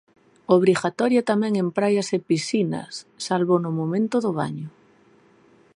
[0.57, 2.93] Obrigatoria tamén en praias e piscinas,
[3.25, 4.67] salvo no momento do baño.